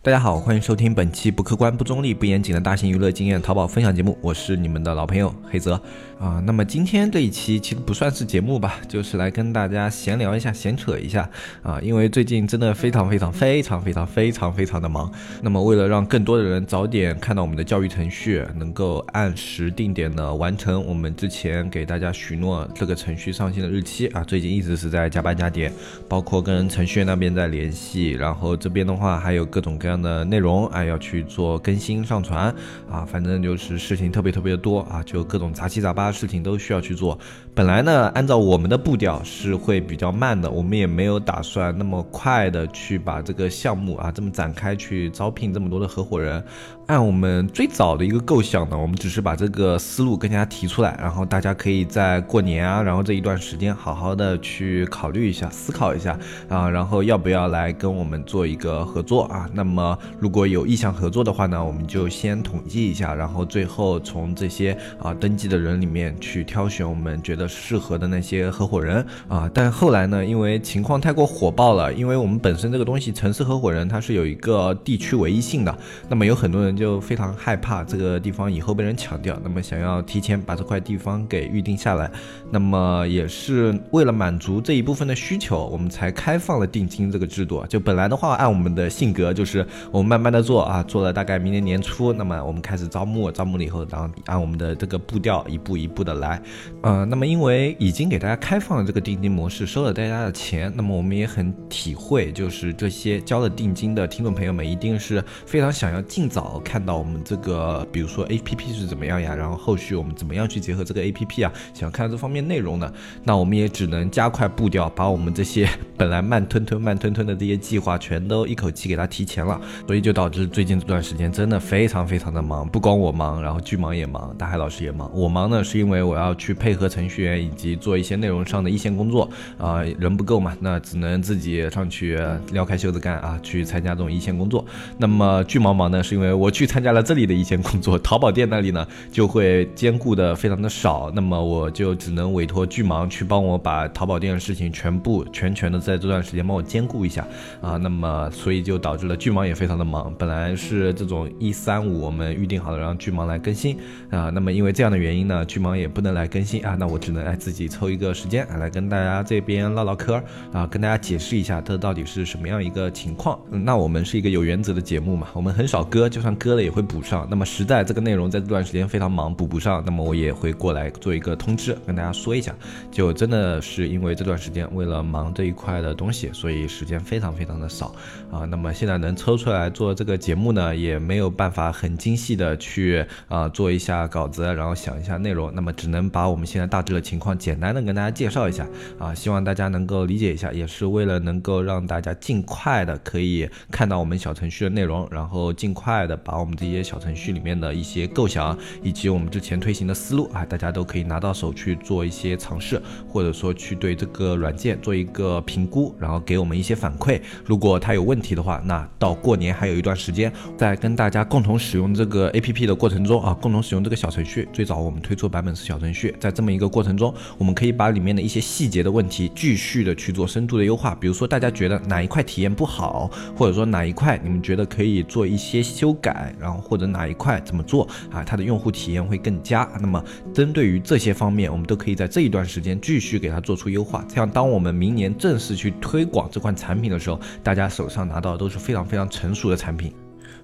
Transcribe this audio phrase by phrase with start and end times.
[0.00, 5.74] 大家好，欢迎收听本期不客观、不中立、不严谨的大型娱乐经验淘宝分享节目，我是你们的老朋友黑泽
[6.20, 6.40] 啊。
[6.46, 11.28] 那么今天这一期其实不算是节目吧，就是来跟大家闲聊一下、闲扯一下
[11.64, 11.80] 啊。
[11.82, 15.10] 因为最近真的非常非常非常非常非常非常的忙。
[15.42, 25.72] 那么为了让更多的人早点看到我们的教育程序，能够按时定点的完成我们之前给大家许诺这个程序上线的日期啊，最近一直是在加班加点，
[26.08, 29.98] 包括跟程序员那边在联系，然后这边的话还有各种各样。
[29.98, 32.54] 的内容啊，要去做更新上传
[32.88, 37.18] 啊，反正就是事情特别特别多啊，就各种杂七杂八的事情都需要去做。
[37.52, 46.40] 本来呢，按照我们的步调是会比较慢的，我们也没有打算那么快的去把这个项目啊这么展开去招聘这么多的合伙人。
[46.88, 59.46] 按我们最早的一个构想呢，我们只是把这个思路跟大家提出来，然后大家可以在过年啊，然后这一段时间好好的去考虑一下、思考一下啊，然后要不要来跟我们做一个合作啊？
[59.52, 69.46] 那么如果有意向合作的话呢，我们就先统计一下，然后最后从这些啊登记的人里面去挑选我们觉得适合的那些合伙人啊。
[69.52, 75.78] 但后来呢，因为情况太过火爆了，因为我们本身这个东西城市合伙人它是有一个地区唯一性的，
[76.08, 76.77] 那么有很多人。
[76.78, 82.10] 就非常害怕这个地方以后被人抢掉，那么想要提前把这块地方给预定下来，
[82.50, 87.64] 那么也是为了满足这一部分的需求，我们才开放了定金这个制度。
[87.68, 96.40] 就本来的话，按我们的性格，就是我们慢慢的做啊，做了大概明年年初，那么我们开始招募，招募了以后，然后按我们的这个步调一步一步的来。
[96.82, 106.60] 呃，那么因为已经给大家开放了这个定金模式，收了大家的钱，那么我们也很体会，就是这些交了定金的听众朋友们，一定是非常想要尽早。
[106.68, 109.34] 看到我们这个，比如说 A P P 是怎么样呀？
[109.34, 111.50] 然后后续我们怎么样去结合这个 A P P 啊？
[111.72, 112.92] 想看这方面内容呢？
[113.24, 115.66] 那我们也只能加快步调，把我们这些
[115.96, 119.58] 本来慢吞吞、慢吞吞的这些计划，全都一口气给它提前了。
[119.86, 125.10] 所以就导致最近这段时间真的非常非常的忙，不光我忙，然后巨忙也忙，大海老师也忙。
[125.14, 129.26] 我忙呢，是因为我要去配合程序员以及做一些内容上的一线工作
[129.56, 132.20] 啊，人不够嘛，那只能自己上去
[132.52, 134.62] 撩开袖子干啊，去参加这种一线工作。
[134.98, 136.52] 那么巨忙忙呢，是因为我。
[136.58, 147.24] 去参加了这里的一些工作，淘宝店那里呢就会兼顾的非常的少，那么我就只能委托巨忙去帮我把淘宝店的事情全部全权的在这段时间帮我兼顾一下
[147.60, 150.12] 啊，那么所以就导致了巨忙也非常的忙。
[150.18, 153.78] 本来是这种一三五我们预定好了让巨忙来更新
[154.10, 160.20] 啊，那么因为这样的原因呢，巨忙也不能来更新啊，那我只能来自己抽一个时间来跟大家这边唠唠嗑
[160.52, 163.38] 啊，跟大家解释一下这到底是什么样一个情况。
[163.48, 166.47] 那我们是一个有原则的节目嘛，我们很少割，就算割。
[166.48, 172.54] 割了也会补上，那么实在这个内容在这段时间非常忙，补不上，那么我也会过来做一个通知，跟大家说一下。
[172.90, 177.94] 就真的是因为这段时间为了忙这一块的东西，所以时间非常非常的少
[178.30, 178.46] 啊。
[178.46, 188.66] 那么现在能抽出来做这个节目呢，也没有办法很精细的去啊做一下稿子，然后想一下内容，那么只能把我们现在大致的情况简单的跟大家介绍一下
[188.98, 196.38] 啊，希望大家能够理解一下，也是为了能够让大家尽快的可以看到我们小程序的内容，然后尽快的把。
[196.38, 207.20] 我们这些小程序里面的一些构想，以及我们之前推行的思路啊，大家都可以拿到手去做一些尝试，或者说去对这个软件做一个评估，然后给我们一些反馈。
[207.44, 214.48] 如果它有问题的话，那到过年还有一段时间，在跟大家共同使用这个 APP 的过程中啊，共同使用这个小程序。
[214.52, 220.94] 最早我们推出版本是小程序，在这么一个过程中，我们可以把里面的一些细节的问题继续的去做深度的优化。
[220.94, 226.17] 比如说大家觉得哪一块体验不好，或者说哪一块你们觉得可以做一些修改。
[226.38, 228.22] 然后或者哪一块怎么做啊？
[228.24, 229.68] 它的用户体验会更佳。
[229.80, 230.02] 那么
[230.32, 234.04] 针对于这些方面，我们都可以在这一段时间继续给它做出优化。
[234.08, 239.92] 这样，当我们明年正式去推广这款产品的时候，大家手上拿到的都是非常非常成熟的产品。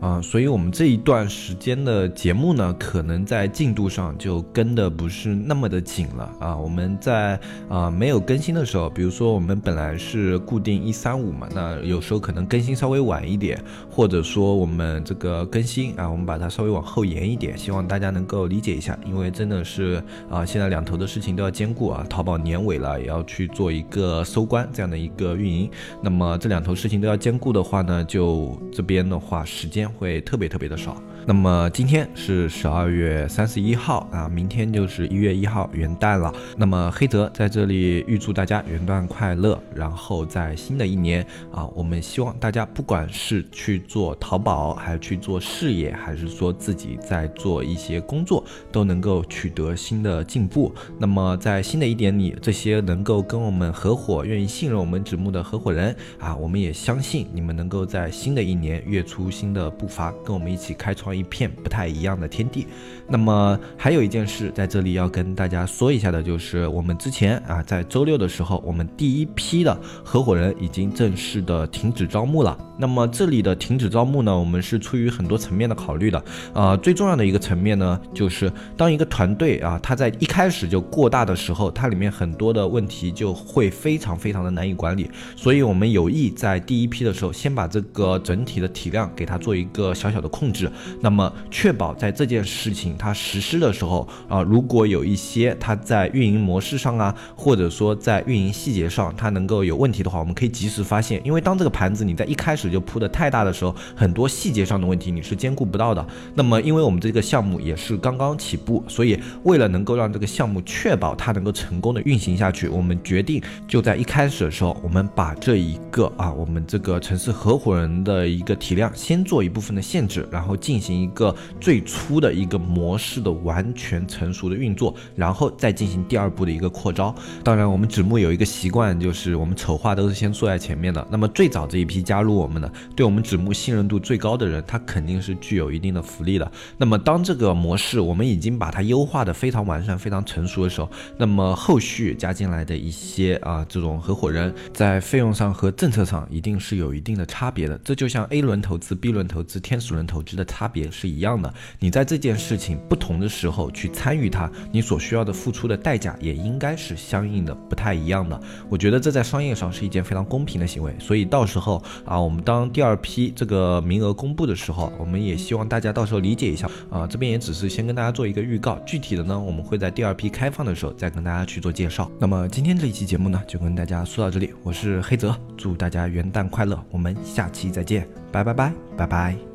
[0.00, 6.56] 啊，所以我们这一段时间的节目呢，可能在进度上就跟的不是那么的紧了啊。
[6.56, 13.60] 我们在啊没有更新的时候，比如说我们本来是固定一三五嘛，那有时候可能更新稍微晚一点，
[13.90, 20.00] 或者说我们这个更新啊，我们把它稍微往后延一点，希望大家能够理解一下，因为真的是
[20.30, 22.06] 啊，现在两头的事情都要兼顾啊。
[22.08, 25.68] 淘宝年尾了，也要去做一个收官这样的一个运营，
[26.00, 29.87] 那么这两头事情都要兼顾的话呢，就这边的话时间。
[29.92, 31.02] 会特别特别的少。
[31.26, 36.32] 那么今天是十二月三十一号啊，明天就是一月一号元旦了。
[36.56, 39.60] 那么黑泽在这里预祝大家元旦快乐。
[39.74, 48.42] 然后在新的一年啊，我们希望大家不管是去做淘宝，还是去做事业，还是说自己在做一些工作，
[48.72, 50.74] 都能够取得新的进步。
[50.98, 61.07] 那么在新的一年里，这些能够跟我们合伙、愿意信任我们指木的合伙人啊，我们也相信你们能够在新的一年跃出新的步伐，跟我们一起开创。
[61.14, 62.66] 一片不太一样的天地。
[63.10, 72.56] 那么还有一件事在这里要跟大家说一下的，就是我们之前啊，在周六的时候，我们第一批的合伙人已经正式的停止招募了。
[72.78, 76.22] 那么这里的停止招募呢，我们是出于很多层面的考虑的。
[76.52, 85.10] 呃，最重要的一个层面呢，就是当一个团队啊，它在一开始就过大的时候，它里面很多的问题就会非常非常的难以管理。
[85.34, 90.70] 所以我们有意在第一批的时候，先把这个整体的体量给它做一个小小的控制。
[91.00, 101.20] 那么确保在这件事情它实施的时候啊，如果有一些它在运营模式上啊，或者说在运营细节上它能够有问题的话，我们可以及时发现。
[101.24, 106.04] 因为当这个盘子你在一开始就铺的太大的时候，很多细节上的问题你是兼顾不到的。
[106.34, 120.87] 那么因为我们这个项目也是刚刚起步，所以为了能够让这个项目确保它能够成功的运行下去，我们决定就在一开始的时候，我们把这一个啊，我们这个城市合伙人的一个体量先做一部分的限制，然后进行。
[120.88, 127.14] 行一个最初的一个模式的完全成熟的运作，然后再进行第二步的一个扩招。
[127.44, 131.06] 当然，我们纸木有一个习惯，就是我们丑话都是先说在前面的。
[131.10, 136.50] 那么最早这一批加入我们的，对我们纸木信任度最高的人，他肯定是具有一定的福利的。
[136.78, 147.78] 那么当这个模式我们已经把它优化的非常完善、非常成熟的时候，那么后续加进来的一些啊这种合伙人，在费用上和政策上一定是有一定的差别的。
[147.84, 150.88] 这就像 A 轮投资、B 轮投资、天使轮投资的差别别。
[150.90, 158.40] 是一样的，你在这件事情不同的时候去参与它，你所需要的付出的代价也应该是相应的不太一样的。
[158.68, 160.94] 我觉得这在商业上是一件非常公平的行为。
[160.98, 167.06] 所以到时候啊，我们当第二批这个名额公布的时候，我们也希望大家到时候理解一下啊。
[167.06, 172.10] 这边也只是先跟大家做一个预告，具体的呢，我们会在第二批开放的时候再跟大家去做介绍。
[172.18, 179.47] 那么今天这一期节目呢，就跟大家说到这里，我是黑泽，祝大家元旦快乐，我们下期再见，拜拜拜拜拜。